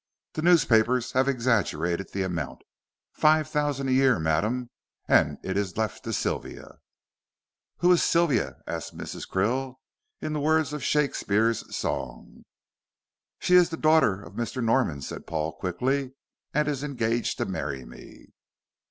[0.33, 2.63] "The newspapers have exaggerated the amount.
[3.13, 4.71] Five thousand a year, madam,
[5.07, 6.79] and it is left to Sylvia."
[7.81, 9.29] "Who is Sylvia?" asked Mrs.
[9.29, 9.75] Krill,
[10.19, 12.41] in the words of Shakespeare's song.
[13.37, 14.63] "She is the daughter of Mr.
[14.63, 16.13] Norman," said Paul, quickly,
[16.51, 18.29] "and is engaged to marry me."